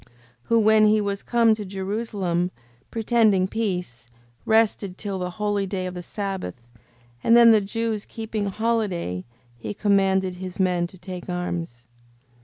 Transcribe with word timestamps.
5:25. 0.03 0.07
Who, 0.45 0.59
when 0.59 0.85
he 0.87 0.99
was 0.99 1.21
come 1.21 1.53
to 1.53 1.63
Jerusalem, 1.63 2.49
pretending 2.89 3.47
peace, 3.47 4.09
rested 4.47 4.97
till 4.97 5.19
the 5.19 5.29
holy 5.37 5.67
day 5.67 5.85
of 5.85 5.93
the 5.93 6.01
sabbath: 6.01 6.67
and 7.23 7.37
then 7.37 7.51
the 7.51 7.61
Jews 7.61 8.05
keeping 8.07 8.47
holiday, 8.47 9.25
he 9.59 9.75
commanded 9.75 10.37
his 10.37 10.59
men 10.59 10.87
to 10.87 10.97
take 10.97 11.29
arms. 11.29 11.85